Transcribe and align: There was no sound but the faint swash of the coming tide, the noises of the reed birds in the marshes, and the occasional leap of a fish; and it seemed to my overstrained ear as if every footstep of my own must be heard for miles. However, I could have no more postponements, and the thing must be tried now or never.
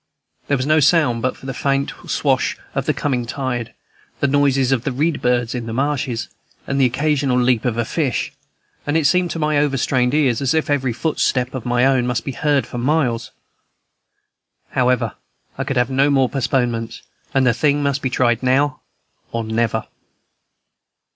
There 0.47 0.57
was 0.57 0.65
no 0.65 0.79
sound 0.79 1.21
but 1.21 1.39
the 1.41 1.53
faint 1.53 1.91
swash 2.07 2.57
of 2.73 2.87
the 2.87 2.93
coming 2.95 3.27
tide, 3.27 3.75
the 4.19 4.25
noises 4.25 4.71
of 4.71 4.83
the 4.83 4.91
reed 4.91 5.21
birds 5.21 5.53
in 5.53 5.67
the 5.67 5.73
marshes, 5.73 6.27
and 6.65 6.81
the 6.81 6.87
occasional 6.87 7.37
leap 7.39 7.65
of 7.65 7.77
a 7.77 7.85
fish; 7.85 8.33
and 8.87 8.97
it 8.97 9.05
seemed 9.05 9.29
to 9.29 9.37
my 9.37 9.59
overstrained 9.59 10.15
ear 10.15 10.31
as 10.31 10.55
if 10.55 10.71
every 10.71 10.91
footstep 10.91 11.53
of 11.53 11.67
my 11.67 11.85
own 11.85 12.07
must 12.07 12.25
be 12.25 12.31
heard 12.31 12.65
for 12.65 12.79
miles. 12.79 13.29
However, 14.71 15.13
I 15.55 15.63
could 15.63 15.77
have 15.77 15.91
no 15.91 16.09
more 16.09 16.29
postponements, 16.29 17.03
and 17.35 17.45
the 17.45 17.53
thing 17.53 17.83
must 17.83 18.01
be 18.01 18.09
tried 18.09 18.41
now 18.41 18.81
or 19.31 19.43
never. 19.43 19.85